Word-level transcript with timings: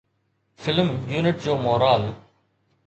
film 0.61 0.89
unit 1.11 1.43
جو 1.45 1.57
moral 1.69 2.11